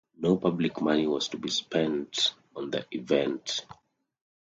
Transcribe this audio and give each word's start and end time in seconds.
No 0.17 0.35
public 0.35 0.81
money 0.81 1.05
was 1.05 1.27
to 1.27 1.37
be 1.37 1.51
spent 1.51 2.33
on 2.55 2.71
the 2.71 2.83
event. 2.89 3.67